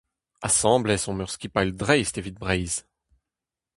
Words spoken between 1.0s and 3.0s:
omp ur skipailh dreist evit Breizh.